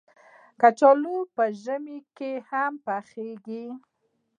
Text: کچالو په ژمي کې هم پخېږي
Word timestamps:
کچالو 0.61 1.17
په 1.35 1.43
ژمي 1.63 1.99
کې 2.17 2.31
هم 2.49 2.73
پخېږي 2.85 3.65